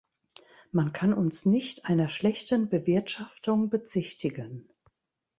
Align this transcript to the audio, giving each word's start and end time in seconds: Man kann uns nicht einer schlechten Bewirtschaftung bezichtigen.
Man 0.71 0.93
kann 0.93 1.13
uns 1.13 1.45
nicht 1.45 1.85
einer 1.85 2.09
schlechten 2.09 2.69
Bewirtschaftung 2.69 3.69
bezichtigen. 3.69 4.67